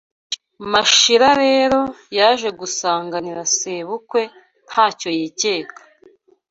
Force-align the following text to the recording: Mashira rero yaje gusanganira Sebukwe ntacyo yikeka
Mashira 0.71 1.29
rero 1.43 1.79
yaje 2.17 2.49
gusanganira 2.59 3.41
Sebukwe 3.55 4.21
ntacyo 4.67 5.09
yikeka 5.17 5.79